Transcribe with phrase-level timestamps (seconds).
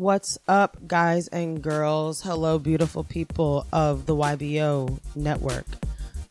[0.00, 2.22] What's up, guys and girls?
[2.22, 5.66] Hello, beautiful people of the YBO network.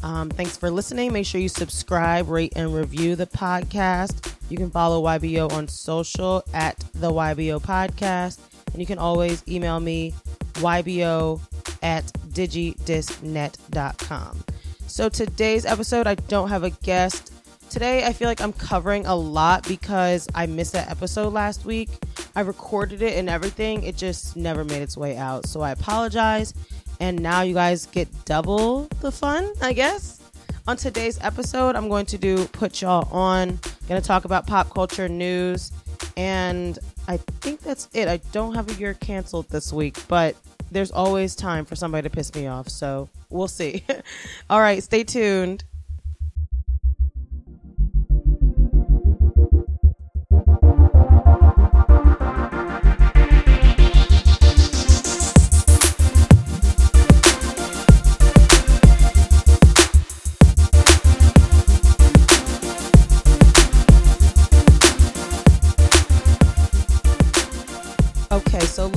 [0.02, 1.14] Um, thanks for listening.
[1.14, 4.34] Make sure you subscribe, rate, and review the podcast.
[4.50, 8.40] You can follow YBO on social at the YBO podcast.
[8.74, 10.16] And you can always email me,
[10.54, 11.40] YBO
[11.84, 14.44] at digidisnet.com.
[14.88, 17.39] So today's episode, I don't have a guest.
[17.70, 21.90] Today, I feel like I'm covering a lot because I missed that episode last week.
[22.36, 25.46] I recorded it and everything, it just never made its way out.
[25.46, 26.56] So I apologize.
[27.00, 30.20] And now you guys get double the fun, I guess.
[30.68, 33.60] On today's episode, I'm going to do Put Y'all On.
[33.88, 35.72] Gonna talk about pop culture news.
[36.18, 38.08] And I think that's it.
[38.08, 40.36] I don't have a year canceled this week, but
[40.72, 42.68] there's always time for somebody to piss me off.
[42.68, 43.86] So we'll see.
[44.50, 45.64] All right, stay tuned.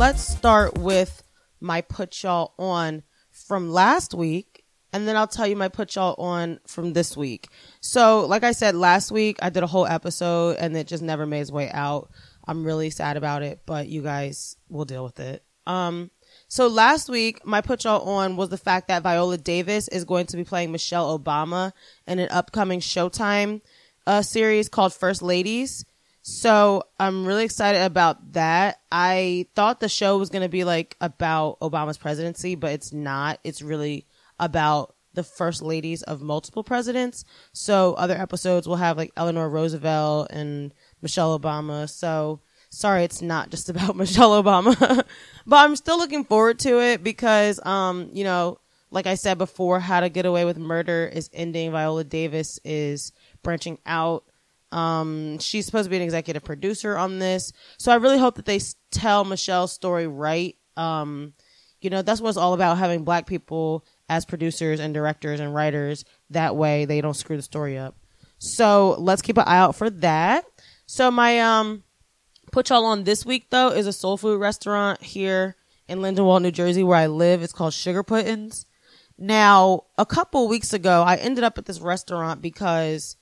[0.02, 1.22] Let's start with
[1.60, 6.16] my put y'all on from last week, and then I'll tell you my put y'all
[6.18, 7.50] on from this week.
[7.80, 11.24] So, like I said, last week I did a whole episode and it just never
[11.24, 12.10] made its way out.
[12.48, 15.44] I'm really sad about it, but you guys will deal with it.
[15.68, 16.10] Um,
[16.48, 20.26] so last week, my put y'all on was the fact that Viola Davis is going
[20.26, 21.70] to be playing Michelle Obama
[22.08, 23.60] in an upcoming Showtime
[24.08, 25.84] uh, series called First Ladies.
[26.22, 28.80] So I'm really excited about that.
[28.90, 33.40] I thought the show was going to be like about Obama's presidency, but it's not.
[33.42, 34.06] It's really
[34.38, 37.24] about the first ladies of multiple presidents.
[37.52, 41.88] So other episodes will have like Eleanor Roosevelt and Michelle Obama.
[41.90, 44.76] So sorry, it's not just about Michelle Obama,
[45.46, 48.58] but I'm still looking forward to it because, um, you know,
[48.90, 51.72] like I said before, How to Get Away with Murder is ending.
[51.72, 53.12] Viola Davis is
[53.42, 54.24] branching out.
[54.72, 57.52] Um, she's supposed to be an executive producer on this.
[57.78, 58.60] So I really hope that they
[58.90, 60.56] tell Michelle's story right.
[60.76, 61.34] Um,
[61.80, 65.54] you know, that's what it's all about having black people as producers and directors and
[65.54, 66.04] writers.
[66.30, 67.96] That way they don't screw the story up.
[68.38, 70.44] So let's keep an eye out for that.
[70.86, 71.84] So my, um,
[72.50, 75.56] put y'all on this week though is a soul food restaurant here
[75.86, 77.42] in Lindenwold, New Jersey, where I live.
[77.42, 78.64] It's called Sugarpuddin's.
[79.18, 83.16] Now, a couple weeks ago, I ended up at this restaurant because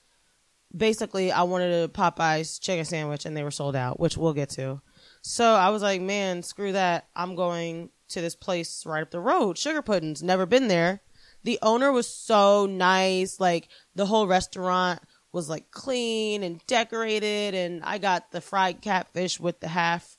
[0.74, 4.50] basically I wanted a Popeyes chicken sandwich and they were sold out, which we'll get
[4.50, 4.80] to.
[5.22, 7.08] So I was like, man, screw that.
[7.14, 10.22] I'm going to this place right up the road, Sugarpuddin's.
[10.22, 11.02] Never been there.
[11.42, 13.40] The owner was so nice.
[13.40, 15.00] Like the whole restaurant
[15.32, 17.54] was like clean and decorated.
[17.54, 20.16] And I got the fried catfish with the half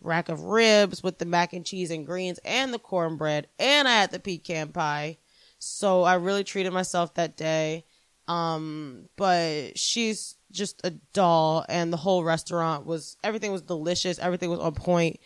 [0.00, 3.48] rack of ribs with the mac and cheese and greens and the cornbread.
[3.58, 5.18] And I had the pecan pie.
[5.58, 7.84] So I really treated myself that day.
[8.28, 14.18] Um, but she's just a doll and the whole restaurant was, everything was delicious.
[14.18, 15.18] Everything was on point.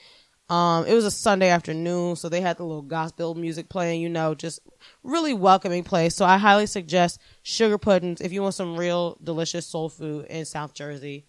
[0.50, 4.08] Um, it was a Sunday afternoon, so they had the little gospel music playing, you
[4.08, 4.58] know, just
[5.04, 6.16] really welcoming place.
[6.16, 10.74] So I highly suggest Sugarpuddin's if you want some real delicious soul food in South
[10.74, 11.26] Jersey.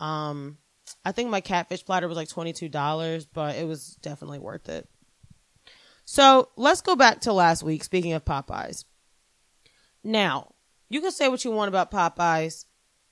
[0.00, 0.56] Um,
[1.04, 4.88] I think my catfish platter was like $22, but it was definitely worth it.
[6.06, 7.84] So let's go back to last week.
[7.84, 8.86] Speaking of Popeyes.
[10.02, 10.51] Now,
[10.92, 12.66] you can say what you want about Popeyes,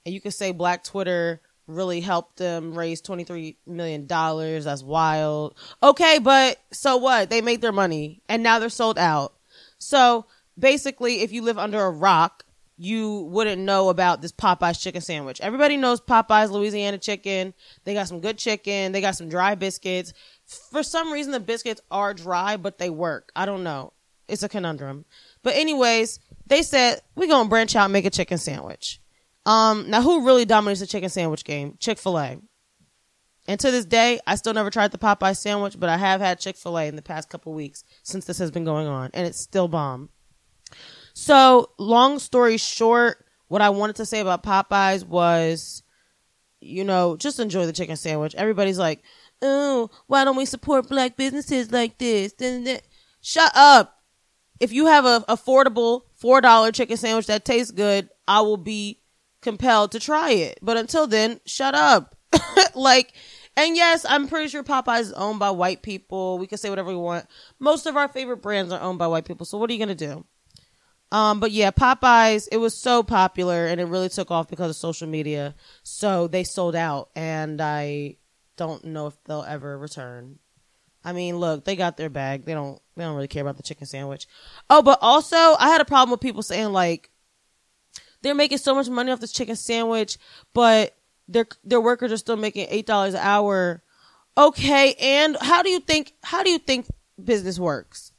[0.04, 4.06] and you can say Black Twitter really helped them raise $23 million.
[4.06, 5.54] That's wild.
[5.82, 7.30] Okay, but so what?
[7.30, 9.34] They made their money, and now they're sold out.
[9.78, 10.26] So
[10.58, 12.44] basically, if you live under a rock,
[12.76, 15.40] you wouldn't know about this Popeyes chicken sandwich.
[15.40, 17.54] Everybody knows Popeyes Louisiana chicken.
[17.84, 18.92] They got some good chicken.
[18.92, 20.12] They got some dry biscuits.
[20.46, 23.32] For some reason, the biscuits are dry, but they work.
[23.36, 23.92] I don't know.
[24.28, 25.04] It's a conundrum.
[25.42, 26.20] But anyways,
[26.50, 29.00] they said we're gonna branch out and make a chicken sandwich.
[29.46, 31.76] Um, now who really dominates the chicken sandwich game?
[31.78, 32.38] Chick Fil A.
[33.48, 36.38] And to this day, I still never tried the Popeye sandwich, but I have had
[36.38, 39.26] Chick Fil A in the past couple weeks since this has been going on, and
[39.26, 40.10] it's still bomb.
[41.14, 45.82] So, long story short, what I wanted to say about Popeyes was,
[46.60, 48.34] you know, just enjoy the chicken sandwich.
[48.34, 49.02] Everybody's like,
[49.40, 52.34] oh, why don't we support black businesses like this?
[53.20, 53.99] Shut up.
[54.60, 59.00] If you have a affordable four dollar chicken sandwich that tastes good, I will be
[59.40, 60.58] compelled to try it.
[60.62, 62.14] But until then, shut up.
[62.74, 63.12] like,
[63.56, 66.38] and yes, I'm pretty sure Popeyes is owned by white people.
[66.38, 67.26] We can say whatever we want.
[67.58, 69.46] Most of our favorite brands are owned by white people.
[69.46, 70.24] So what are you gonna do?
[71.12, 74.76] Um, but yeah, Popeyes, it was so popular and it really took off because of
[74.76, 75.54] social media.
[75.82, 78.16] So they sold out and I
[78.56, 80.38] don't know if they'll ever return.
[81.04, 82.44] I mean, look, they got their bag.
[82.44, 84.26] They don't they don't really care about the chicken sandwich.
[84.68, 87.10] Oh, but also I had a problem with people saying like
[88.22, 90.18] they're making so much money off this chicken sandwich,
[90.52, 90.96] but
[91.28, 93.82] their their workers are still making eight dollars an hour.
[94.36, 96.86] Okay, and how do you think how do you think
[97.22, 98.12] business works?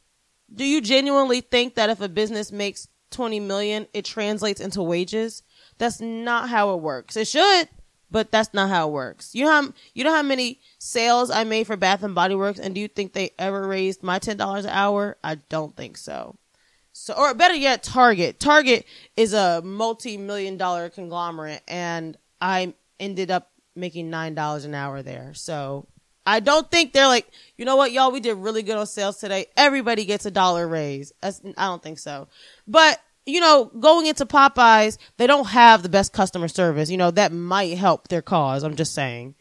[0.53, 5.43] Do you genuinely think that if a business makes twenty million, it translates into wages?
[5.77, 7.15] That's not how it works.
[7.15, 7.69] It should,
[8.11, 9.33] but that's not how it works.
[9.33, 12.59] You know how you know how many sales I made for Bath and Body Works,
[12.59, 15.17] and do you think they ever raised my ten dollars an hour?
[15.23, 16.35] I don't think so.
[16.93, 18.39] So, or better yet, Target.
[18.39, 18.85] Target
[19.15, 25.33] is a multi-million dollar conglomerate, and I ended up making nine dollars an hour there.
[25.33, 25.87] So
[26.25, 29.17] I don't think they're like, you know what, y'all, we did really good on sales
[29.17, 29.47] today.
[29.57, 31.13] Everybody gets a dollar raise.
[31.21, 32.27] That's, I don't think so.
[32.67, 32.99] But
[33.31, 36.89] you know, going into Popeyes, they don't have the best customer service.
[36.89, 38.63] You know, that might help their cause.
[38.63, 39.35] I'm just saying.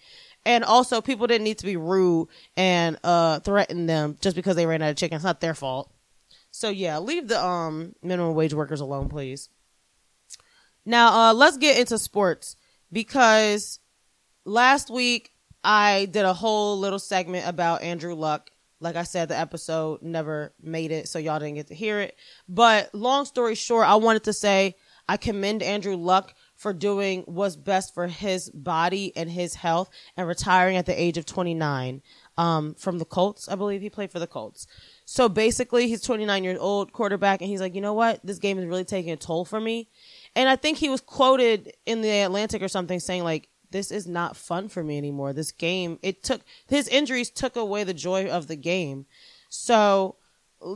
[0.46, 4.64] And also, people didn't need to be rude and uh, threaten them just because they
[4.64, 5.16] ran out of chicken.
[5.16, 5.92] It's not their fault.
[6.52, 9.48] So yeah, leave the um minimum wage workers alone, please.
[10.84, 12.56] Now, uh, let's get into sports
[12.90, 13.78] because
[14.44, 15.30] last week
[15.62, 18.50] I did a whole little segment about Andrew Luck
[18.80, 22.16] like I said, the episode never made it, so y'all didn't get to hear it.
[22.48, 27.56] But long story short, I wanted to say I commend Andrew Luck for doing what's
[27.56, 32.00] best for his body and his health and retiring at the age of 29
[32.38, 33.48] um, from the Colts.
[33.48, 34.66] I believe he played for the Colts.
[35.04, 38.20] So basically, he's 29 years old, quarterback, and he's like, you know what?
[38.24, 39.88] This game is really taking a toll for me.
[40.34, 44.06] And I think he was quoted in the Atlantic or something saying like, this is
[44.06, 45.32] not fun for me anymore.
[45.32, 49.06] This game, it took, his injuries took away the joy of the game.
[49.48, 50.16] So,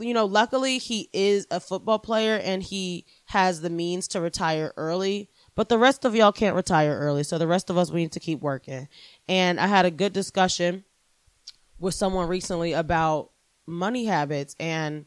[0.01, 4.73] you know, luckily he is a football player and he has the means to retire
[4.77, 7.23] early, but the rest of y'all can't retire early.
[7.23, 8.87] So the rest of us, we need to keep working.
[9.27, 10.83] And I had a good discussion
[11.79, 13.31] with someone recently about
[13.67, 15.05] money habits and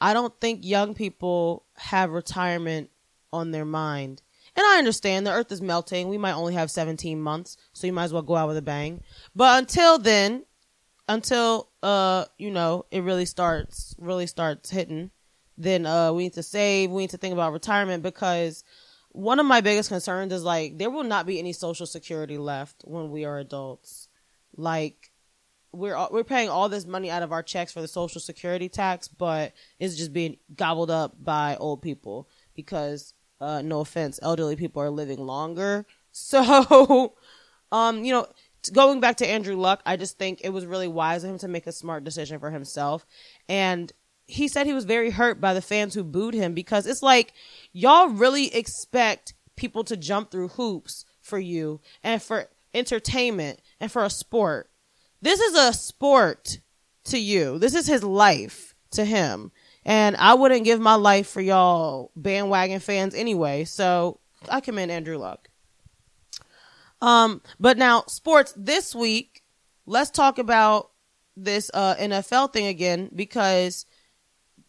[0.00, 2.90] I don't think young people have retirement
[3.32, 4.20] on their mind.
[4.56, 6.08] And I understand the earth is melting.
[6.08, 8.62] We might only have 17 months, so you might as well go out with a
[8.62, 9.02] bang.
[9.34, 10.44] But until then,
[11.08, 15.10] until uh, you know, it really starts really starts hitting,
[15.58, 18.64] then uh we need to save, we need to think about retirement because
[19.10, 22.82] one of my biggest concerns is like there will not be any social security left
[22.84, 24.08] when we are adults.
[24.56, 25.12] Like
[25.72, 29.08] we're we're paying all this money out of our checks for the social security tax,
[29.08, 34.82] but it's just being gobbled up by old people because uh, no offense, elderly people
[34.82, 35.86] are living longer.
[36.16, 37.14] So,
[37.72, 38.28] um, you know,
[38.72, 41.48] going back to Andrew Luck, I just think it was really wise of him to
[41.48, 43.04] make a smart decision for himself.
[43.48, 43.92] And
[44.26, 47.32] he said he was very hurt by the fans who booed him because it's like,
[47.72, 54.04] y'all really expect people to jump through hoops for you and for entertainment and for
[54.04, 54.70] a sport.
[55.20, 56.58] This is a sport
[57.04, 57.58] to you.
[57.58, 59.52] This is his life to him.
[59.84, 63.64] And I wouldn't give my life for y'all bandwagon fans anyway.
[63.64, 65.48] So I commend Andrew Luck.
[67.02, 69.42] Um, but now sports this week,
[69.84, 70.90] let's talk about
[71.36, 73.84] this uh, NFL thing again because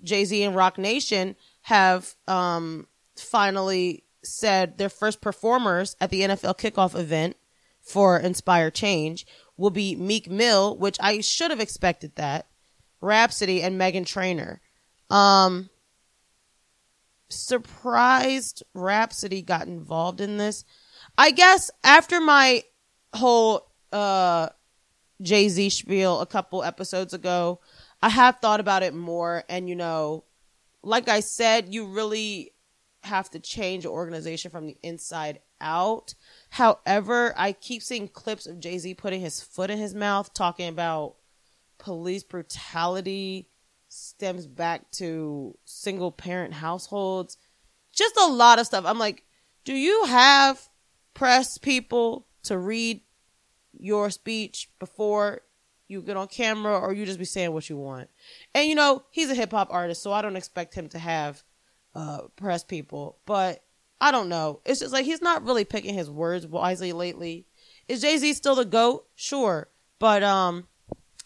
[0.03, 6.57] Jay Z and Roc Nation have um, finally said their first performers at the NFL
[6.57, 7.37] kickoff event
[7.81, 9.25] for Inspire Change
[9.57, 12.47] will be Meek Mill, which I should have expected that,
[12.99, 14.59] Rapsody, and Meghan Trainor.
[15.09, 15.69] Um,
[17.29, 20.63] surprised Rapsody got involved in this.
[21.17, 22.63] I guess after my
[23.13, 24.49] whole uh
[25.21, 27.61] Jay Z spiel a couple episodes ago,
[28.01, 29.43] I have thought about it more.
[29.47, 30.25] And, you know,
[30.83, 32.51] like I said, you really
[33.03, 36.15] have to change an organization from the inside out.
[36.49, 40.67] However, I keep seeing clips of Jay Z putting his foot in his mouth, talking
[40.67, 41.15] about
[41.77, 43.47] police brutality
[43.95, 47.37] stems back to single parent households.
[47.93, 48.85] Just a lot of stuff.
[48.85, 49.23] I'm like,
[49.63, 50.67] do you have
[51.13, 53.01] press people to read
[53.77, 55.41] your speech before
[55.87, 58.09] you get on camera or you just be saying what you want?
[58.53, 61.43] And you know, he's a hip hop artist, so I don't expect him to have
[61.95, 63.63] uh, press people, but
[64.01, 64.59] I don't know.
[64.65, 67.47] It's just like he's not really picking his words wisely lately.
[67.87, 69.07] Is Jay Z still the GOAT?
[69.15, 69.69] Sure.
[69.99, 70.67] But um,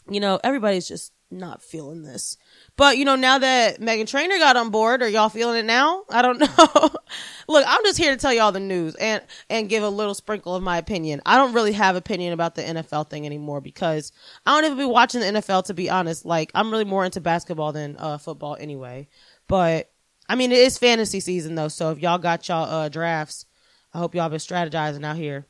[0.07, 2.37] you know, everybody's just not feeling this.
[2.75, 6.03] But you know, now that Meghan Trainor got on board, are y'all feeling it now?
[6.09, 6.47] I don't know.
[7.47, 10.55] Look, I'm just here to tell y'all the news and and give a little sprinkle
[10.55, 11.21] of my opinion.
[11.25, 14.11] I don't really have opinion about the NFL thing anymore because
[14.45, 16.25] I don't even be watching the NFL to be honest.
[16.25, 19.07] Like I'm really more into basketball than uh, football anyway.
[19.47, 19.91] But
[20.27, 23.45] I mean, it is fantasy season though, so if y'all got y'all uh, drafts,
[23.93, 25.47] I hope y'all been strategizing out here.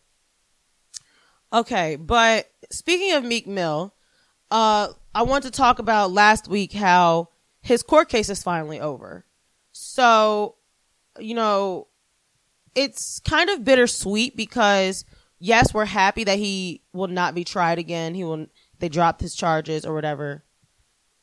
[1.52, 3.94] Okay, but speaking of Meek Mill,
[4.52, 7.30] uh, I want to talk about last week how
[7.62, 9.26] his court case is finally over.
[9.72, 10.56] So,
[11.20, 11.88] you know,
[12.76, 15.06] it's kind of bittersweet because
[15.40, 18.14] yes, we're happy that he will not be tried again.
[18.14, 18.48] He will
[18.80, 20.44] they dropped his charges or whatever.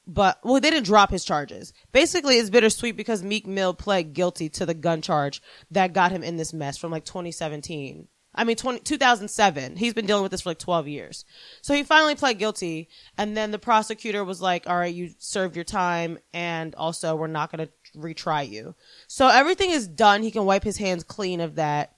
[0.06, 1.72] But well, they didn't drop his charges.
[1.90, 6.22] Basically, it's bittersweet because Meek Mill pled guilty to the gun charge that got him
[6.22, 8.06] in this mess from like 2017.
[8.36, 9.76] I mean, 20, 2007.
[9.76, 11.24] He's been dealing with this for like 12 years.
[11.62, 12.88] So he finally pled guilty.
[13.16, 16.18] And then the prosecutor was like, all right, you served your time.
[16.34, 18.74] And also, we're not going to retry you.
[19.06, 20.22] So everything is done.
[20.22, 21.94] He can wipe his hands clean of that.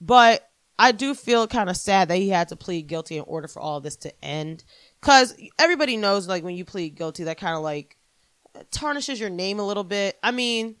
[0.00, 0.48] But
[0.78, 3.60] I do feel kind of sad that he had to plead guilty in order for
[3.60, 4.64] all this to end.
[5.00, 7.96] Cause everybody knows, like, when you plead guilty, that kind of like
[8.70, 10.18] tarnishes your name a little bit.
[10.22, 10.76] I mean,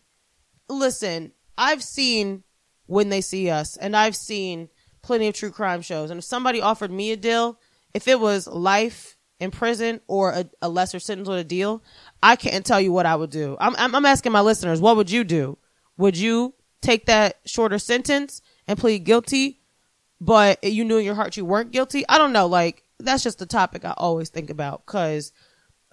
[0.68, 2.44] listen, I've seen
[2.86, 4.68] when they see us and I've seen
[5.02, 6.10] plenty of true crime shows.
[6.10, 7.58] And if somebody offered me a deal,
[7.94, 11.82] if it was life in prison or a, a lesser sentence with a deal,
[12.22, 13.56] I can't tell you what I would do.
[13.60, 15.58] I'm, I'm, I'm asking my listeners, what would you do?
[15.96, 19.60] Would you take that shorter sentence and plead guilty,
[20.20, 22.04] but you knew in your heart you weren't guilty?
[22.08, 22.46] I don't know.
[22.46, 24.86] Like, that's just the topic I always think about.
[24.86, 25.32] Cause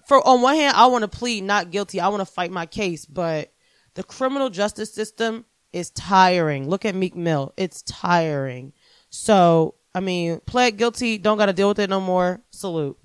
[0.06, 2.00] for, on one hand, I want to plead not guilty.
[2.00, 3.52] I want to fight my case, but
[3.94, 6.68] the criminal justice system is tiring.
[6.68, 7.52] Look at Meek Mill.
[7.56, 8.72] It's tiring.
[9.10, 12.40] So, I mean, pled guilty, don't got to deal with it no more.
[12.50, 12.98] Salute.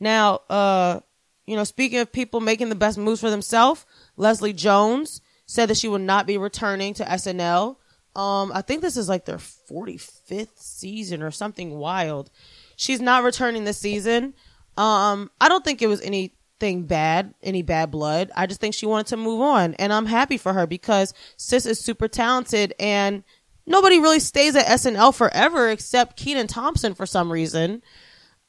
[0.00, 1.00] Now, uh,
[1.46, 3.86] you know, speaking of people making the best moves for themselves,
[4.16, 7.76] Leslie Jones said that she will not be returning to SNL.
[8.14, 12.30] Um, I think this is like their 45th season or something wild.
[12.76, 14.34] She's not returning this season.
[14.76, 18.30] Um, I don't think it was anything bad, any bad blood.
[18.36, 21.66] I just think she wanted to move on and I'm happy for her because sis
[21.66, 23.24] is super talented and
[23.68, 27.82] nobody really stays at SNL forever except Kenan Thompson for some reason.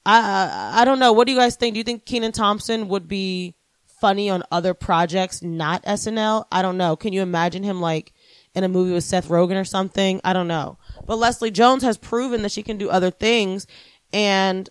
[0.05, 1.13] I I don't know.
[1.13, 1.73] What do you guys think?
[1.73, 3.55] Do you think Kenan Thompson would be
[4.01, 6.45] funny on other projects, not SNL?
[6.51, 6.95] I don't know.
[6.95, 8.13] Can you imagine him like
[8.55, 10.21] in a movie with Seth Rogen or something?
[10.23, 10.79] I don't know.
[11.05, 13.67] But Leslie Jones has proven that she can do other things,
[14.13, 14.69] and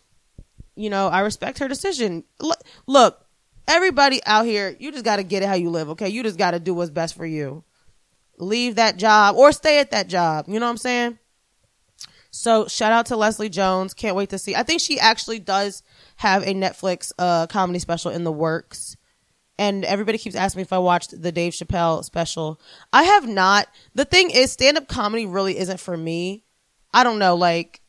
[0.74, 2.24] you know I respect her decision.
[2.86, 3.24] Look
[3.68, 5.90] everybody out here, you just got to get it how you live.
[5.90, 7.64] Okay, you just got to do what's best for you
[8.38, 10.46] leave that job or stay at that job.
[10.48, 11.18] You know what I'm saying?
[12.30, 13.94] So shout out to Leslie Jones.
[13.94, 14.54] Can't wait to see.
[14.54, 15.82] I think she actually does
[16.16, 18.96] have a Netflix uh, comedy special in the works.
[19.58, 22.60] And everybody keeps asking me if I watched the Dave Chappelle special.
[22.92, 23.66] I have not.
[23.94, 26.44] The thing is, stand up comedy really isn't for me.
[26.94, 27.34] I don't know.
[27.34, 27.80] Like,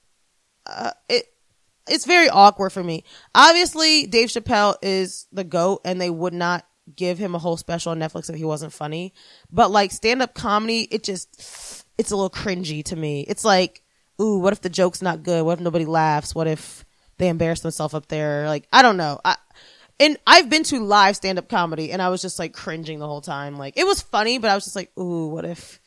[0.66, 1.26] uh, it,
[1.88, 3.04] it's very awkward for me.
[3.36, 6.66] Obviously, Dave Chappelle is the GOAT and they would not
[6.96, 9.14] give him a whole special on Netflix if he wasn't funny.
[9.52, 13.26] But like stand up comedy, it just, it's a little cringy to me.
[13.28, 13.82] It's like,
[14.22, 15.44] ooh, what if the joke's not good?
[15.46, 16.36] What if nobody laughs?
[16.36, 16.86] What if
[17.18, 18.48] they embarrass themselves up there?
[18.48, 19.20] Like, I don't know.
[19.24, 19.36] I,
[20.00, 23.08] and I've been to live stand up comedy and I was just like cringing the
[23.08, 23.58] whole time.
[23.58, 25.80] Like it was funny, but I was just like, ooh, what if,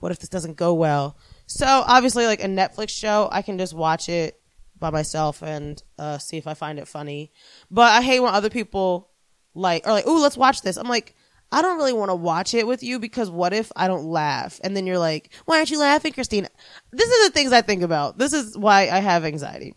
[0.00, 1.16] what if this doesn't go well?
[1.46, 4.40] So obviously like a Netflix show, I can just watch it
[4.78, 7.32] by myself and uh, see if I find it funny.
[7.70, 9.10] But I hate when other people
[9.56, 10.76] like, or like, ooh, let's watch this.
[10.76, 11.14] I'm like,
[11.52, 14.60] I don't really want to watch it with you because what if I don't laugh?
[14.64, 16.48] And then you're like, why aren't you laughing, Christina?
[16.92, 18.18] This is the things I think about.
[18.18, 19.74] This is why I have anxiety.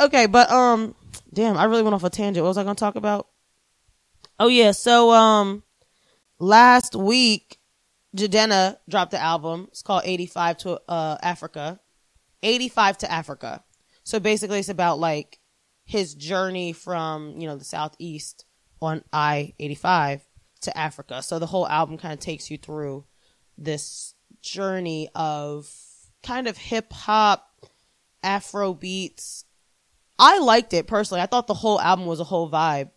[0.00, 0.94] Okay, but um,
[1.32, 2.42] damn, I really went off a tangent.
[2.42, 3.28] What was I to talk about?
[4.40, 5.62] Oh yeah, so um,
[6.38, 7.58] last week,
[8.16, 9.66] Jidenna dropped the album.
[9.68, 11.80] It's called 85 to uh Africa.
[12.42, 13.62] 85 to Africa.
[14.04, 15.38] So basically, it's about like
[15.84, 18.44] his journey from you know the southeast
[18.82, 20.26] on I 85
[20.62, 21.22] to Africa.
[21.22, 23.04] So the whole album kind of takes you through
[23.58, 25.70] this journey of
[26.22, 27.48] kind of hip hop,
[28.22, 29.44] Afro beats.
[30.18, 31.20] I liked it personally.
[31.20, 32.90] I thought the whole album was a whole vibe.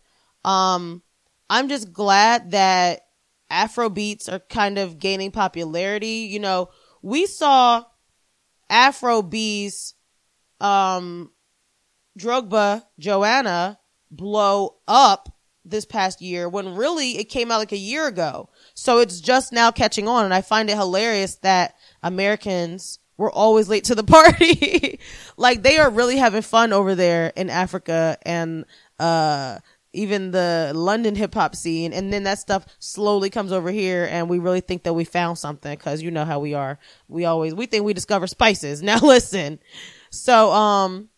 [0.44, 1.02] Um,
[1.50, 3.06] I'm just glad that
[3.50, 6.28] Afro beats are kind of gaining popularity.
[6.30, 6.68] You know,
[7.02, 7.84] we saw
[8.70, 9.94] Afro B's,
[10.60, 11.32] um,
[12.18, 13.78] Drogba, Joanna
[14.10, 15.35] blow up
[15.68, 18.48] this past year when really it came out like a year ago.
[18.74, 20.24] So it's just now catching on.
[20.24, 25.00] And I find it hilarious that Americans were always late to the party.
[25.36, 28.64] like they are really having fun over there in Africa and,
[28.98, 29.58] uh,
[29.92, 31.92] even the London hip hop scene.
[31.94, 35.38] And then that stuff slowly comes over here and we really think that we found
[35.38, 36.78] something because you know how we are.
[37.08, 38.82] We always, we think we discover spices.
[38.86, 39.58] Now listen.
[40.10, 41.08] So, um,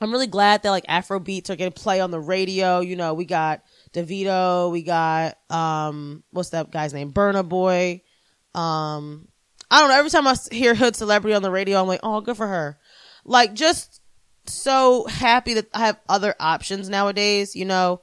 [0.00, 2.80] I'm really glad that like Afro beats are getting play on the radio.
[2.80, 3.62] You know, we got
[3.92, 7.12] Davido, we got um what's that guy's name?
[7.12, 8.02] Burna Boy.
[8.54, 9.28] Um
[9.70, 12.20] I don't know, every time I hear hood celebrity on the radio, I'm like, oh
[12.20, 12.78] good for her.
[13.24, 14.00] Like just
[14.48, 18.00] so happy that I have other options nowadays, you know.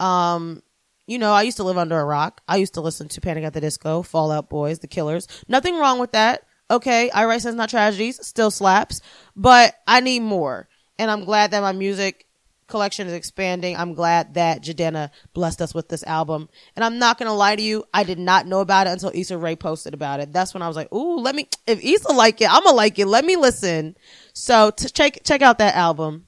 [0.00, 0.62] Um,
[1.06, 2.40] you know, I used to live under a rock.
[2.48, 5.28] I used to listen to Panic at the Disco, Fall Out Boys, The Killers.
[5.48, 6.46] Nothing wrong with that.
[6.70, 9.02] Okay, I write sins not tragedies, still slaps,
[9.36, 10.68] but I need more.
[10.98, 12.26] And I'm glad that my music
[12.66, 13.76] collection is expanding.
[13.76, 16.48] I'm glad that Jidenna blessed us with this album.
[16.76, 19.36] And I'm not gonna lie to you, I did not know about it until Issa
[19.38, 20.32] Rae posted about it.
[20.32, 22.98] That's when I was like, ooh, let me, if Issa like it, I'm gonna like
[22.98, 23.06] it.
[23.06, 23.96] Let me listen.
[24.32, 26.26] So to check, check out that album.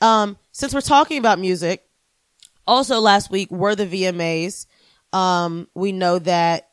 [0.00, 1.84] Um, since we're talking about music,
[2.66, 4.66] also last week were the VMAs.
[5.12, 6.68] Um, we know that,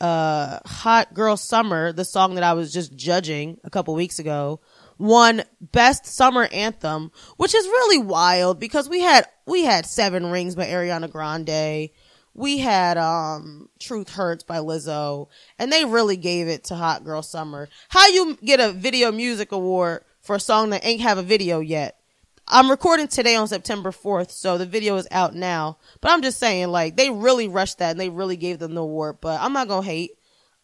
[0.00, 4.60] uh, Hot Girl Summer, the song that I was just judging a couple weeks ago,
[5.02, 10.54] won best summer anthem, which is really wild because we had, we had Seven Rings
[10.54, 11.90] by Ariana Grande.
[12.34, 15.26] We had, um, Truth Hurts by Lizzo
[15.58, 17.68] and they really gave it to Hot Girl Summer.
[17.88, 21.58] How you get a video music award for a song that ain't have a video
[21.58, 21.98] yet?
[22.46, 25.78] I'm recording today on September 4th, so the video is out now.
[26.00, 28.82] But I'm just saying, like, they really rushed that and they really gave them the
[28.82, 30.12] award, but I'm not gonna hate.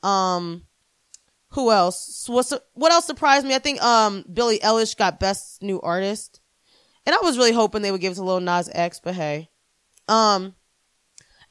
[0.02, 0.62] Um,
[1.50, 2.24] who else?
[2.28, 3.54] What's what else surprised me?
[3.54, 6.40] I think um Billie Eilish got best new artist,
[7.06, 9.50] and I was really hoping they would give it to Lil Nas X, but hey,
[10.08, 10.54] um,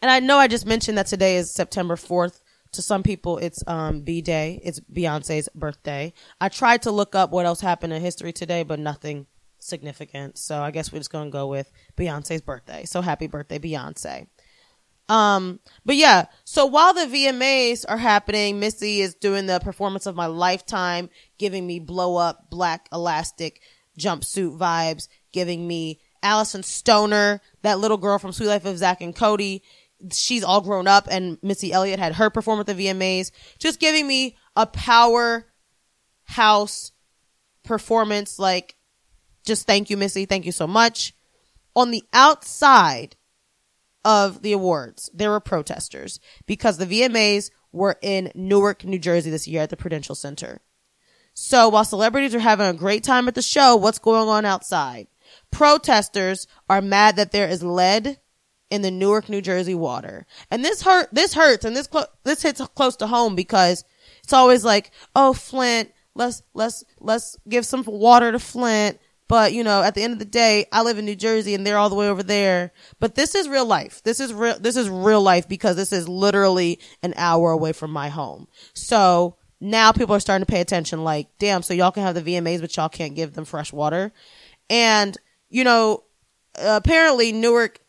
[0.02, 2.42] and I know I just mentioned that today is September fourth.
[2.74, 4.60] To some people, it's um B Day.
[4.64, 6.14] It's Beyonce's birthday.
[6.40, 9.26] I tried to look up what else happened in history today, but nothing
[9.60, 10.38] significant.
[10.38, 12.86] So I guess we're just gonna go with Beyonce's birthday.
[12.86, 14.28] So happy birthday, Beyonce.
[15.10, 20.16] Um, but yeah, so while the VMAs are happening, Missy is doing the performance of
[20.16, 23.62] my lifetime, giving me blow up black elastic
[23.98, 29.16] jumpsuit vibes, giving me Alyson Stoner, that little girl from Suite Life of Zack and
[29.16, 29.64] Cody.
[30.12, 34.06] She's all grown up and Missy Elliott had her perform at the VMAs, just giving
[34.08, 35.48] me a power
[36.24, 36.92] house
[37.64, 38.38] performance.
[38.40, 38.76] Like,
[39.46, 40.26] just thank you, Missy.
[40.26, 41.14] Thank you so much.
[41.76, 43.16] On the outside,
[44.06, 49.48] of the awards, there were protesters because the VMAs were in Newark, New Jersey this
[49.48, 50.62] year at the Prudential Center.
[51.34, 55.08] So while celebrities are having a great time at the show, what's going on outside?
[55.52, 58.20] Protesters are mad that there is lead
[58.70, 60.26] in the Newark, New Jersey water.
[60.50, 63.84] And this hurt, this hurts and this, clo- this hits close to home because
[64.24, 69.00] it's always like, oh, Flint, let's, let's, let's give some water to Flint.
[69.28, 71.66] But, you know, at the end of the day, I live in New Jersey and
[71.66, 72.72] they're all the way over there.
[73.00, 74.02] But this is real life.
[74.04, 77.92] This is real, this is real life because this is literally an hour away from
[77.92, 78.48] my home.
[78.74, 82.22] So now people are starting to pay attention like, damn, so y'all can have the
[82.22, 84.14] VMAs, but y'all can't give them fresh water.
[84.70, 85.18] And,
[85.50, 86.04] you know,
[86.56, 87.80] apparently Newark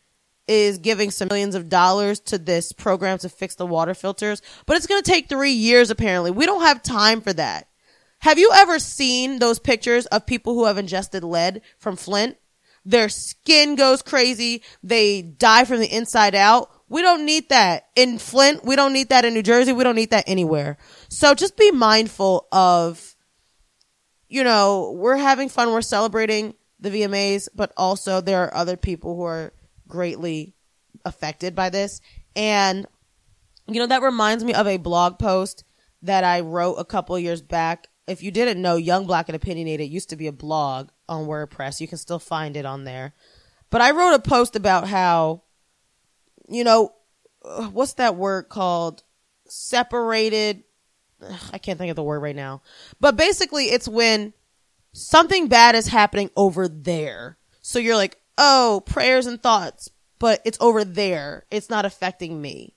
[0.47, 4.75] is giving some millions of dollars to this program to fix the water filters, but
[4.75, 6.31] it's going to take three years apparently.
[6.31, 7.68] We don't have time for that.
[8.19, 12.37] Have you ever seen those pictures of people who have ingested lead from Flint?
[12.85, 14.63] Their skin goes crazy.
[14.83, 16.69] They die from the inside out.
[16.89, 18.65] We don't need that in Flint.
[18.65, 19.73] We don't need that in New Jersey.
[19.73, 20.77] We don't need that anywhere.
[21.07, 23.15] So just be mindful of,
[24.27, 25.71] you know, we're having fun.
[25.71, 29.53] We're celebrating the VMAs, but also there are other people who are
[29.87, 30.55] greatly
[31.05, 32.01] affected by this.
[32.35, 32.85] And,
[33.67, 35.63] you know, that reminds me of a blog post
[36.01, 39.89] that I wrote a couple years back if you didn't know, Young Black and Opinionated
[39.89, 41.79] used to be a blog on WordPress.
[41.79, 43.13] You can still find it on there.
[43.69, 45.43] But I wrote a post about how,
[46.47, 46.93] you know,
[47.45, 49.03] uh, what's that word called?
[49.47, 50.63] Separated.
[51.53, 52.61] I can't think of the word right now.
[52.99, 54.33] But basically, it's when
[54.93, 57.37] something bad is happening over there.
[57.61, 61.45] So you're like, oh, prayers and thoughts, but it's over there.
[61.51, 62.73] It's not affecting me.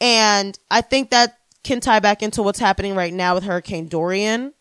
[0.00, 4.53] And I think that can tie back into what's happening right now with Hurricane Dorian.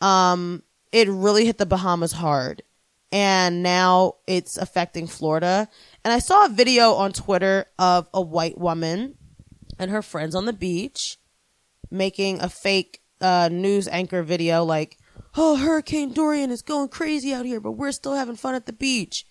[0.00, 2.62] Um, it really hit the Bahamas hard
[3.10, 5.68] and now it's affecting Florida.
[6.04, 9.16] And I saw a video on Twitter of a white woman
[9.78, 11.18] and her friends on the beach
[11.90, 14.98] making a fake uh, news anchor video like,
[15.36, 18.72] oh, Hurricane Dorian is going crazy out here, but we're still having fun at the
[18.72, 19.24] beach.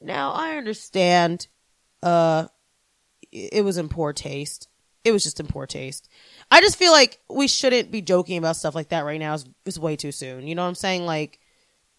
[0.00, 1.48] Now, I understand
[2.02, 2.46] uh,
[3.30, 4.68] it was in poor taste.
[5.04, 6.08] It was just in poor taste.
[6.52, 9.32] I just feel like we shouldn't be joking about stuff like that right now.
[9.32, 10.46] It's, it's way too soon.
[10.46, 11.06] You know what I'm saying?
[11.06, 11.38] Like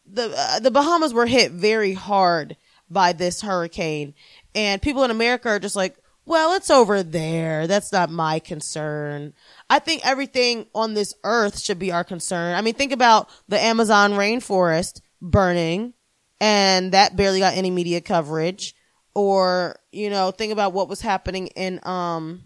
[0.05, 2.55] the uh, the Bahamas were hit very hard
[2.87, 4.13] by this hurricane,
[4.53, 7.65] and people in America are just like, well, it's over there.
[7.65, 9.33] That's not my concern.
[9.71, 12.53] I think everything on this earth should be our concern.
[12.55, 15.93] I mean, think about the Amazon rainforest burning
[16.39, 18.75] and that barely got any media coverage.
[19.15, 22.43] Or, you know, think about what was happening in, um,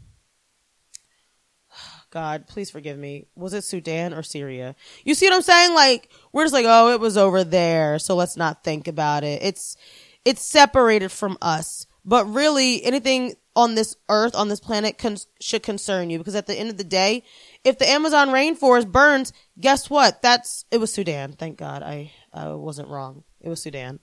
[2.10, 3.26] God, please forgive me.
[3.36, 4.76] Was it Sudan or Syria?
[5.04, 5.76] You see what I'm saying?
[5.76, 8.00] Like, we're just like, oh, it was over there.
[8.00, 9.42] So let's not think about it.
[9.44, 9.76] It's,
[10.24, 11.86] it's separated from us.
[12.06, 16.48] But really, anything on this earth, on this planet, con- should concern you because at
[16.48, 17.24] the end of the day,
[17.66, 20.22] if the Amazon rainforest burns, guess what?
[20.22, 21.34] That's, it was Sudan.
[21.34, 23.24] Thank God I, I wasn't wrong.
[23.42, 24.00] It was Sudan.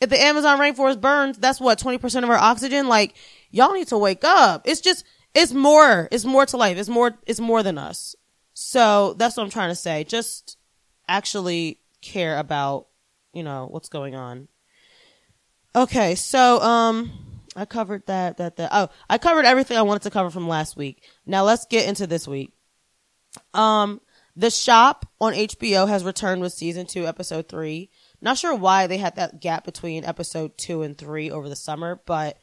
[0.00, 2.88] If the Amazon rainforest burns, that's what, 20% of our oxygen?
[2.88, 3.14] Like,
[3.50, 4.62] y'all need to wake up.
[4.68, 6.76] It's just, it's more, it's more to life.
[6.76, 8.14] It's more, it's more than us.
[8.54, 10.04] So that's what I'm trying to say.
[10.04, 10.58] Just
[11.08, 12.86] actually care about,
[13.32, 14.48] you know, what's going on.
[15.74, 16.14] Okay.
[16.14, 17.12] So, um,
[17.54, 18.70] I covered that, that, that.
[18.72, 21.04] Oh, I covered everything I wanted to cover from last week.
[21.26, 22.52] Now let's get into this week.
[23.52, 24.00] Um,
[24.36, 27.90] The Shop on HBO has returned with season two, episode three.
[28.20, 32.00] Not sure why they had that gap between episode two and three over the summer,
[32.06, 32.38] but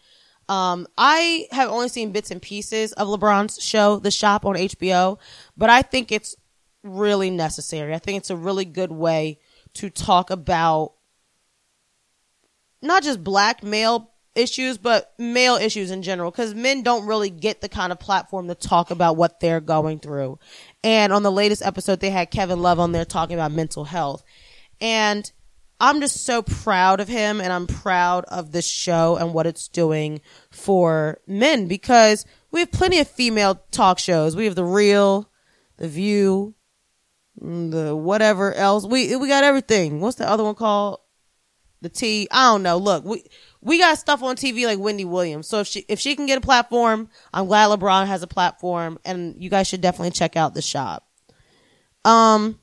[0.50, 5.20] um, I have only seen bits and pieces of LeBron's show, The Shop on HBO,
[5.56, 6.36] but I think it's
[6.84, 7.94] really necessary.
[7.94, 9.38] I think it's a really good way
[9.76, 10.94] to talk about
[12.82, 17.62] not just black male issues, but male issues in general, because men don't really get
[17.62, 20.40] the kind of platform to talk about what they're going through.
[20.84, 24.24] And on the latest episode, they had Kevin Love on there talking about mental health.
[24.82, 25.32] And
[25.80, 29.68] I'm just so proud of him and I'm proud of this show and what it's
[29.70, 34.36] doing for men because we have plenty of female talk shows.
[34.36, 35.30] We have The Real,
[35.78, 36.54] The View,
[37.42, 38.86] mm, the whatever else.
[38.86, 40.02] We, we got everything.
[40.02, 41.00] What's the other one called?
[41.82, 42.28] The T.
[42.30, 42.78] I don't know.
[42.78, 43.24] Look, we,
[43.62, 45.48] we got stuff on TV like Wendy Williams.
[45.48, 49.00] So if she, if she can get a platform, I'm glad LeBron has a platform
[49.06, 51.08] and you guys should definitely check out the shop.
[52.04, 52.59] Um,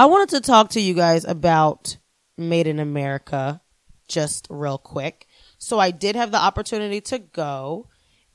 [0.00, 1.98] I wanted to talk to you guys about
[2.38, 3.60] Made in America
[4.08, 5.26] just real quick.
[5.58, 7.86] So I did have the opportunity to go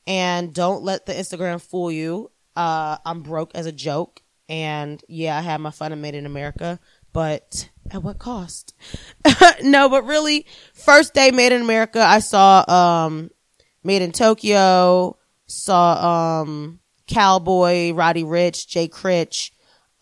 [0.06, 2.30] and don't let the Instagram fool you.
[2.56, 4.22] Uh, I'm broke as a joke.
[4.48, 6.80] And yeah, I had my fun and Made in America,
[7.12, 8.76] but at what cost?
[9.64, 13.32] no, but really, first day Made in America, I saw, um,
[13.84, 15.16] Madeintyo,
[15.48, 19.50] saw, um, Cowboy, Roddy Ricch, Jay Critch,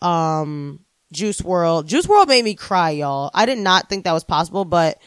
[0.02, 0.83] um,
[1.14, 1.86] Juice WRLD.
[1.86, 3.30] Juice WRLD made me cry, y'all.
[3.32, 5.00] I did not think that was possible, but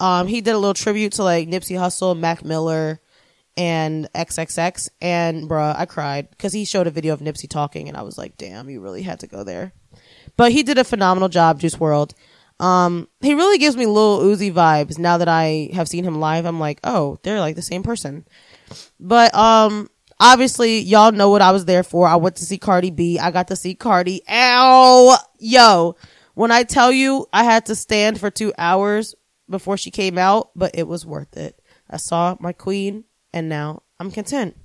[0.00, 3.00] um, he did a little tribute to like Nipsey Hussle, Mac Miller,
[3.56, 4.88] and XXX.
[5.00, 8.18] And bruh, I cried because he showed a video of Nipsey talking, and I was
[8.18, 9.72] like, damn, you really had to go there.
[10.36, 12.14] But he did a phenomenal job, Juice WRLD.
[12.58, 16.44] Um, he really gives me little Uzi vibes now that I have seen him live.
[16.44, 18.26] I'm like, oh, they're like the same person.
[18.98, 19.88] But um,
[20.20, 22.06] obviously y'all know what I was there for.
[22.06, 23.18] I went to see Cardi B.
[23.18, 24.22] I got to see Cardi.
[24.28, 25.96] Ow, yo.
[26.34, 29.14] When I tell you I had to stand for two hours
[29.48, 31.60] before she came out, but it was worth it.
[31.88, 34.56] I saw my queen and now I'm content.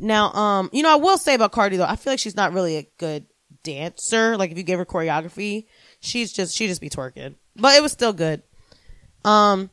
[0.00, 2.52] Now, um, you know, I will say about Cardi though, I feel like she's not
[2.52, 3.26] really a good
[3.62, 4.36] dancer.
[4.36, 5.66] Like if you give her choreography,
[6.00, 8.42] she's just, she just be twerking, but it was still good.
[9.24, 9.70] Um,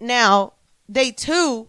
[0.00, 0.54] now
[0.90, 1.68] day two,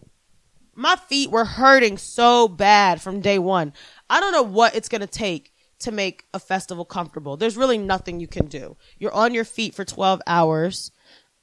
[0.78, 3.72] my feet were hurting so bad from day one.
[4.08, 7.36] I don't know what it's going to take to make a festival comfortable.
[7.36, 8.76] There's really nothing you can do.
[8.96, 10.92] You're on your feet for 12 hours,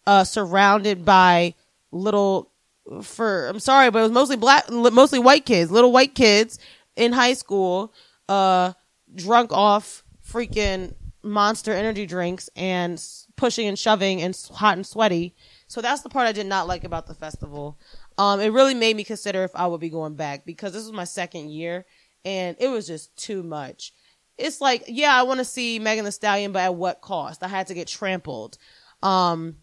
[0.08, 1.54] uh, surrounded by
[1.92, 2.52] little,
[3.02, 6.58] for, I'm sorry, but it was mostly black, mostly white kids, little white kids
[6.96, 7.94] in high school,
[8.30, 8.72] uh,
[9.14, 10.94] drunk off freaking
[11.24, 13.04] monster energy drinks and
[13.36, 15.36] pushing and shoving and hot and sweaty.
[15.68, 17.78] So that's the part I did not like about the festival
[18.18, 20.94] um, it really made me consider if I would be going back because this was
[20.94, 21.86] my second year
[22.24, 23.94] and it was just too much.
[24.38, 27.44] It's like, yeah, I want to see Megan Thee Stallion, but at what cost?
[27.44, 28.58] I had to get trampled.
[29.02, 29.58] Um,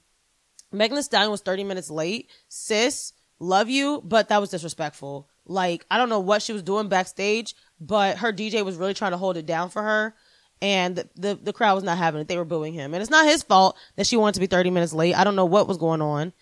[0.70, 2.30] Megan Thee Stallion was 30 minutes late.
[2.48, 5.28] Sis, love you, but that was disrespectful.
[5.44, 9.10] Like, I don't know what she was doing backstage, but her DJ was really trying
[9.10, 10.14] to hold it down for her.
[10.62, 12.28] And the, the, the crowd was not having it.
[12.28, 12.94] They were booing him.
[12.94, 15.14] And it's not his fault that she wanted to be 30 minutes late.
[15.14, 16.32] I don't know what was going on.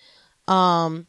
[0.46, 1.06] Um,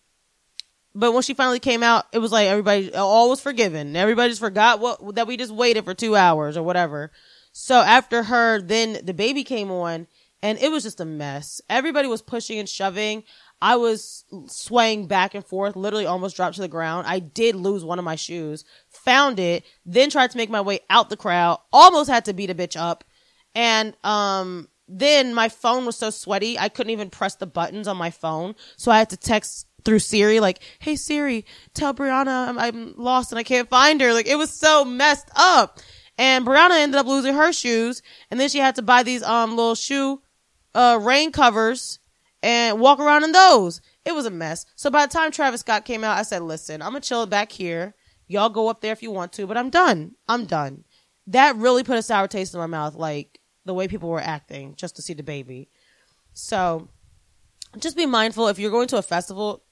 [0.94, 3.96] but when she finally came out, it was like everybody, all was forgiven.
[3.96, 7.12] Everybody just forgot what, that we just waited for two hours or whatever.
[7.54, 10.08] So after her, then DaBaby came on
[10.42, 11.62] and it was just a mess.
[11.70, 13.24] Everybody was pushing and shoving.
[13.62, 17.06] I was swaying back and forth, literally almost dropped to the ground.
[17.08, 20.80] I did lose one of my shoes, found it, then tried to make my way
[20.90, 23.04] out the crowd, almost had to beat a bitch up.
[23.54, 27.96] And, um, then my phone was so sweaty, I couldn't even press the buttons on
[27.96, 28.56] my phone.
[28.76, 33.32] So I had to text through Siri, like, "Hey Siri, tell Brianna I'm, I'm, lost
[33.32, 35.80] and I can't find her." Like it was so messed up.
[36.18, 39.52] And Brianna ended up losing her shoes, and then she had to buy these um
[39.52, 40.22] little shoe
[40.74, 42.00] uh rain covers
[42.44, 43.82] and walk around in those.
[44.06, 44.66] It was a mess.
[44.76, 47.52] So by the time Travis Scott came out, I said, "Listen, I'm gonna chill back
[47.52, 47.96] here.
[48.28, 50.16] Y'all go up there if you want to, but I'm done.
[50.28, 50.86] I'm done.
[51.28, 54.76] That really put a sour taste in my mouth, like the way people were acting
[54.76, 55.68] just to see DaBaby.
[56.34, 56.88] So
[57.80, 59.64] just be mindful if you're going to a festival,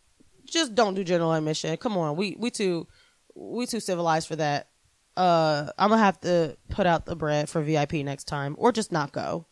[0.50, 1.76] just don't do general admission.
[1.78, 2.88] Come on, we we too
[3.36, 4.70] we too civilized for that.
[5.16, 8.92] Uh, I'm gonna have to put out the bread for VIP next time, or just
[8.92, 9.48] not go.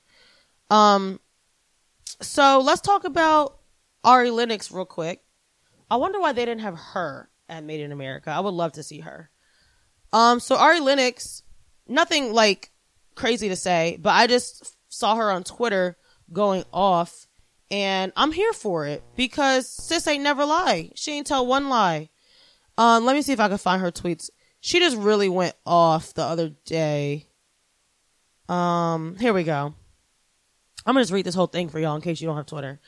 [0.69, 1.19] Um,
[2.21, 3.59] so let's talk about
[4.03, 5.23] Ari Lennox real quick.
[5.89, 8.29] I wonder why they didn't have her at Made in America.
[8.29, 9.29] I would love to see her.
[10.11, 11.43] Um, so Ari Lennox,
[11.87, 12.71] nothing like
[13.15, 15.97] crazy to say, but I just saw her on Twitter
[16.31, 17.26] going off
[17.69, 20.91] and I'm here for it because sis ain't never lie.
[20.95, 22.09] She ain't tell one lie.
[22.77, 24.29] Um, let me see if I can find her tweets.
[24.59, 27.27] She just really went off the other day.
[28.49, 29.73] Um, here we go.
[30.85, 32.79] I'm gonna just read this whole thing for y'all in case you don't have Twitter.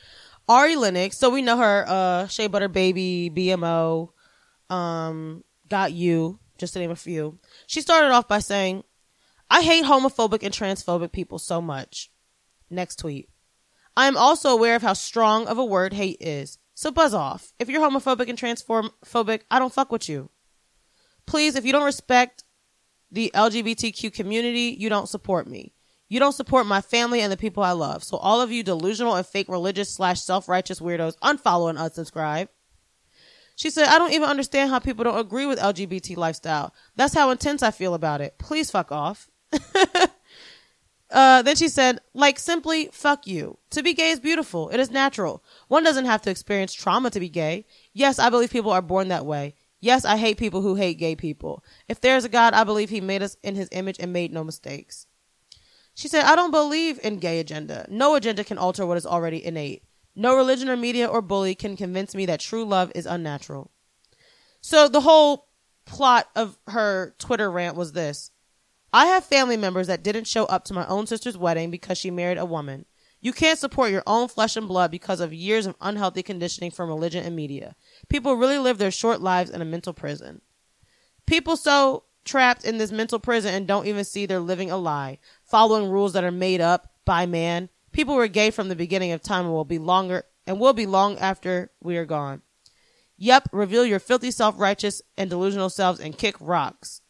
[0.48, 4.10] Ari Lennox, so we know her, uh, Shea Butter Baby, BMO,
[4.70, 7.38] um, Got You, just to name a few.
[7.68, 8.84] She started off by saying,
[9.50, 12.10] I hate homophobic and transphobic people so much.
[12.70, 13.30] Next tweet.
[14.00, 16.58] I am also aware of how strong of a word hate is.
[16.74, 17.52] So buzz off.
[17.60, 20.30] If you're homophobic and transphobic, I don't fuck with you.
[21.26, 22.46] Please, if you don't respect
[23.12, 25.74] the LGBTQ community, you don't support me.
[26.08, 28.06] You don't support my family and the people I love.
[28.06, 32.48] So all of you delusional and fake religious slash self-righteous weirdos, unfollow and unsubscribe.
[33.58, 36.74] She said, I don't even understand how people don't agree with LGBT lifestyle.
[36.96, 38.38] That's how intense I feel about it.
[38.38, 39.30] Please fuck off.
[41.12, 43.58] uh, then she said, like simply, fuck you.
[43.72, 44.70] To be gay is beautiful.
[44.70, 45.44] It is natural.
[45.68, 47.66] One doesn't have to experience trauma to be gay.
[47.94, 49.56] Yes, I believe people are born that way.
[49.80, 51.64] Yes, I hate people who hate gay people.
[51.88, 54.32] If there is a God, I believe he made us in his image and made
[54.32, 55.08] no mistakes.
[55.96, 57.86] She said, I don't believe in gay agenda.
[57.90, 59.84] No agenda can alter what is already innate.
[60.16, 63.72] No religion or media or bully can convince me that true love is unnatural.
[64.62, 65.48] So the whole
[65.86, 68.32] plot of her Twitter rant was this.
[68.92, 72.10] I have family members that didn't show up to my own sister's wedding because she
[72.10, 72.86] married a woman.
[73.22, 76.90] You can't support your own flesh and blood because of years of unhealthy conditioning from
[76.90, 77.76] religion and media.
[78.08, 80.42] People really live their short lives in a mental prison.
[81.26, 85.20] People so trapped in this mental prison and don't even see they're living a lie,
[85.44, 87.70] following rules that are made up by man.
[87.92, 90.86] People were gay from the beginning of time and will be longer and will be
[90.86, 92.42] long after we are gone.
[93.18, 97.02] Yep, reveal your filthy self-righteous and delusional selves and kick rocks.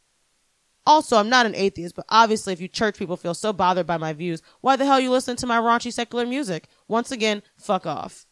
[0.89, 3.97] Also, I'm not an atheist, but obviously if you church people feel so bothered by
[3.97, 6.67] my views, why the hell you listen to my raunchy secular music?
[6.87, 8.25] Once again, fuck off.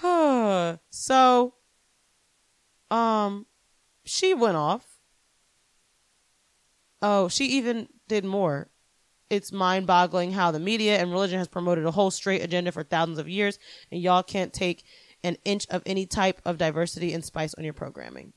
[0.90, 1.52] so,
[2.90, 3.44] um,
[4.06, 4.86] she went off.
[7.02, 8.70] Oh, she even did more.
[9.28, 12.84] It's mind boggling how the media and religion has promoted a whole straight agenda for
[12.84, 13.58] thousands of years,
[13.92, 14.82] and y'all can't take
[15.22, 18.32] an inch of any type of diversity and spice on your programming.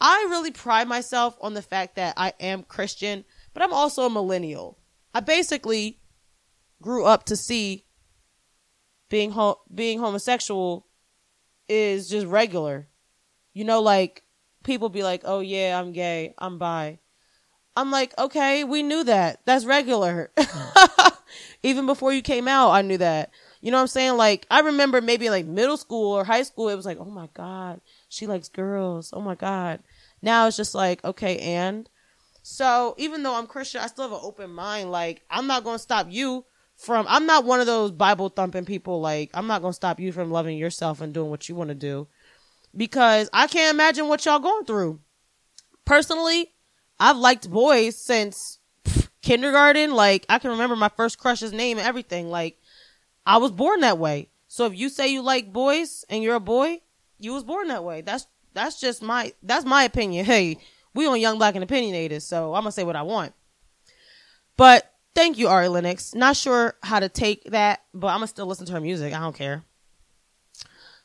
[0.00, 4.10] I really pride myself on the fact that I am Christian, but I'm also a
[4.10, 4.78] millennial.
[5.14, 6.00] I basically
[6.82, 7.84] grew up to see
[9.08, 10.86] being ho- being homosexual
[11.68, 12.88] is just regular.
[13.54, 14.24] You know, like
[14.64, 16.98] people be like, "Oh yeah, I'm gay, I'm bi."
[17.76, 19.40] I'm like, okay, we knew that.
[19.44, 20.32] That's regular.
[21.62, 23.30] Even before you came out, I knew that.
[23.60, 24.16] You know what I'm saying?
[24.16, 27.28] Like, I remember maybe like middle school or high school, it was like, oh my
[27.34, 29.10] God, she likes girls.
[29.12, 29.80] Oh my God.
[30.22, 31.88] Now it's just like, okay, and
[32.42, 34.90] so even though I'm Christian, I still have an open mind.
[34.90, 36.44] Like, I'm not going to stop you
[36.76, 39.00] from, I'm not one of those Bible thumping people.
[39.00, 41.68] Like, I'm not going to stop you from loving yourself and doing what you want
[41.68, 42.06] to do
[42.76, 45.00] because I can't imagine what y'all going through.
[45.84, 46.52] Personally,
[47.00, 48.58] I've liked boys since
[49.22, 49.94] kindergarten.
[49.94, 52.30] Like I can remember my first crush's name and everything.
[52.30, 52.58] Like
[53.24, 54.30] I was born that way.
[54.48, 56.80] So if you say you like boys and you're a boy,
[57.18, 58.00] you was born that way.
[58.00, 60.24] That's that's just my that's my opinion.
[60.36, 60.58] Hey,
[60.94, 63.32] we on Young Black and Opinionated, so I'm gonna say what I want.
[64.56, 66.14] But thank you, Ari Lennox.
[66.14, 69.12] Not sure how to take that, but I'm gonna still listen to her music.
[69.12, 69.62] I don't care.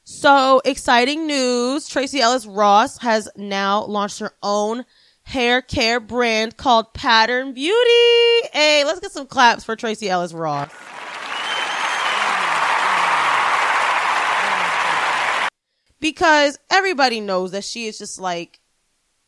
[0.03, 1.87] So exciting news.
[1.87, 4.85] Tracee Ellis Ross has now launched her own
[5.23, 8.47] hair care brand called Pattern Beauty.
[8.53, 10.69] Hey, let's get some claps for Tracee Ellis Ross.
[16.01, 18.59] Because everybody knows that she is just like,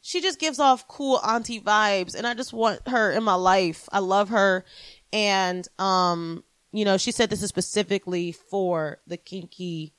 [0.01, 3.87] she just gives off cool auntie vibes and I just want her in my life.
[3.91, 4.65] I love her.
[5.13, 9.93] And, um, you know, she said this is specifically for the kinky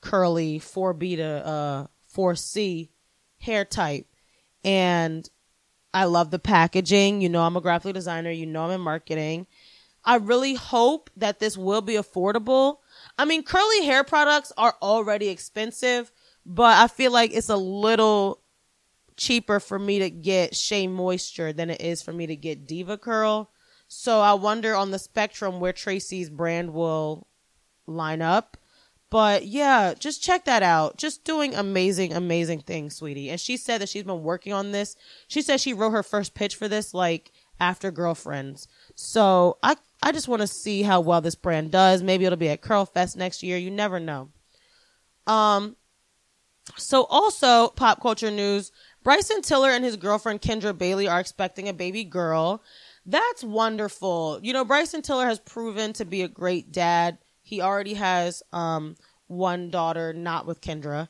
[0.00, 2.88] curly 4B to uh 4C
[3.38, 4.06] hair type.
[4.64, 5.28] And
[5.92, 7.20] I love the packaging.
[7.20, 8.30] You know, I'm a graphic designer.
[8.30, 9.46] You know, I'm in marketing.
[10.04, 12.78] I really hope that this will be affordable.
[13.18, 16.12] I mean, curly hair products are already expensive,
[16.46, 18.40] but I feel like it's a little
[19.16, 23.48] cheaper for me to get Shea Moisture than it is for me to get DevaCurl.
[23.88, 27.26] So I wonder on the spectrum where Tracy's brand will
[27.86, 28.56] line up.
[29.10, 30.98] But yeah, just check that out.
[30.98, 33.30] Just doing amazing, amazing things, sweetie.
[33.30, 34.96] And she said that she's been working on this.
[35.26, 38.68] She said she wrote her first pitch for this like after Girlfriends.
[38.94, 42.02] So I I just want to see how well this brand does.
[42.02, 43.58] Maybe it'll be at Curl Fest next year.
[43.58, 44.30] You never know.
[45.26, 45.76] Um
[46.76, 51.72] so also pop culture news, Bryson Tiller and his girlfriend Kendra Bailey are expecting a
[51.72, 52.62] baby girl.
[53.06, 54.38] That's wonderful.
[54.42, 57.18] You know, Bryson Tiller has proven to be a great dad.
[57.42, 61.08] He already has um, one daughter, not with Kendra.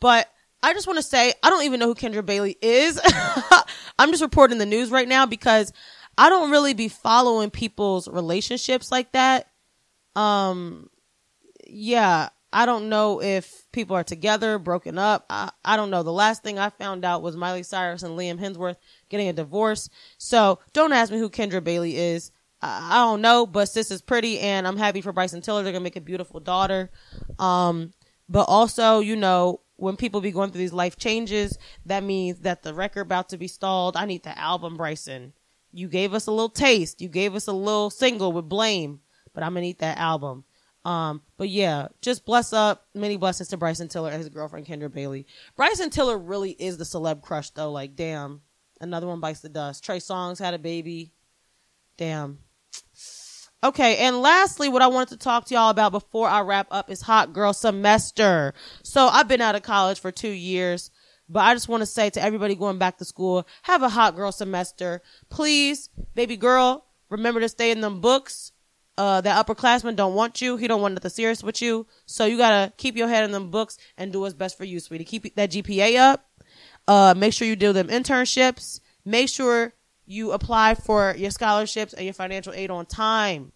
[0.00, 0.26] But
[0.62, 2.98] I just want to say, I don't even know who Kendra Bailey is.
[3.98, 5.70] I'm just reporting the news right now because
[6.16, 9.48] I don't really be following people's relationships like that.
[10.14, 10.90] Um,
[11.66, 15.26] yeah, I don't know if people are together, broken up.
[15.28, 16.04] I, I don't know.
[16.04, 18.76] The last thing I found out was Miley Cyrus and Liam Hemsworth
[19.08, 19.90] getting a divorce.
[20.18, 22.30] So don't ask me who Kendra Bailey is.
[22.62, 25.64] I, I don't know, but sis is pretty and I'm happy for Bryson Tiller.
[25.64, 26.90] They're to make a beautiful daughter.
[27.40, 27.92] Um,
[28.28, 32.62] but also, you know, when people be going through these life changes, that means that
[32.62, 33.96] the record about to be stalled.
[33.96, 35.32] I need the album, Bryson.
[35.74, 37.00] You gave us a little taste.
[37.00, 39.00] You gave us a little single with blame,
[39.32, 40.44] but I'm gonna need that album.
[40.84, 42.86] Um, but yeah, just bless up.
[42.94, 45.26] Many blessings to Bryson Tiller and his girlfriend Kendra Bailey.
[45.56, 47.72] Bryson Tiller really is the celeb crush though.
[47.72, 48.42] Like, damn,
[48.80, 49.84] another one bites the dust.
[49.84, 51.12] Trey Songz had a baby.
[51.96, 52.38] Damn.
[53.62, 56.90] Okay, and lastly, what I wanted to talk to y'all about before I wrap up
[56.90, 58.52] is hot girl semester.
[58.82, 60.90] So I've been out of college for two years,
[61.28, 64.16] but I just want to say to everybody going back to school, have a hot
[64.16, 65.02] girl semester.
[65.30, 68.52] Please, baby girl, remember to stay in them books
[68.96, 70.56] uh, that upperclassman don't want you.
[70.56, 71.86] He don't want nothing serious with you.
[72.06, 74.80] So you gotta keep your head in them books and do what's best for you,
[74.80, 75.04] sweetie.
[75.04, 76.26] Keep that GPA up.
[76.86, 78.80] Uh, make sure you do them internships.
[79.04, 79.74] Make sure
[80.06, 83.52] you apply for your scholarships and your financial aid on time.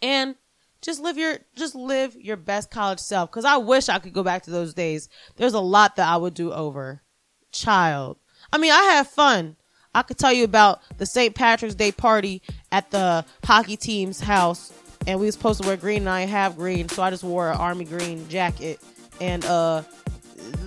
[0.00, 0.36] And
[0.84, 3.30] just live your, just live your best college self.
[3.30, 5.08] Cause I wish I could go back to those days.
[5.36, 7.02] There's a lot that I would do over.
[7.50, 8.18] Child.
[8.52, 9.56] I mean, I had fun.
[9.94, 11.34] I could tell you about the St.
[11.34, 14.72] Patrick's Day party at the hockey team's house,
[15.06, 17.50] and we was supposed to wear green, and I have green, so I just wore
[17.50, 18.80] an army green jacket,
[19.20, 19.82] and uh,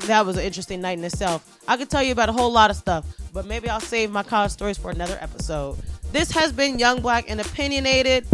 [0.05, 1.59] that was an interesting night in itself.
[1.67, 4.23] I could tell you about a whole lot of stuff, but maybe I'll save my
[4.23, 5.77] college stories for another episode.
[6.13, 8.25] This has been Young Black and Opinionated.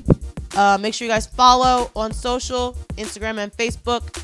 [0.56, 4.24] Uh, make sure you guys follow on social, Instagram and Facebook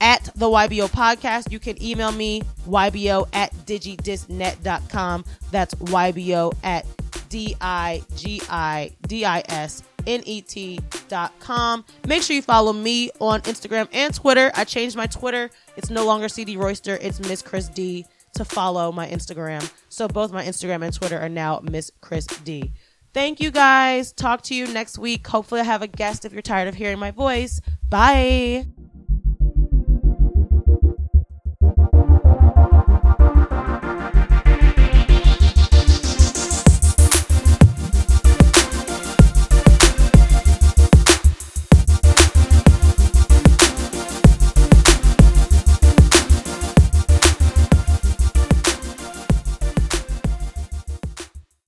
[0.00, 1.50] at the YBO podcast.
[1.52, 5.24] You can email me, YBO at digidisnet.com.
[5.50, 6.86] That's YBO at
[7.28, 11.84] D I G I D I S N E T dot com.
[12.06, 14.50] Make sure you follow me on Instagram and Twitter.
[14.54, 15.50] I changed my Twitter.
[15.76, 19.70] It's no longer CD Royster, it's Miss Chris D to follow my Instagram.
[19.88, 22.72] So both my Instagram and Twitter are now Miss Chris D.
[23.18, 24.12] Thank you guys.
[24.12, 25.26] Talk to you next week.
[25.26, 27.60] Hopefully, I have a guest if you're tired of hearing my voice.
[27.88, 28.68] Bye.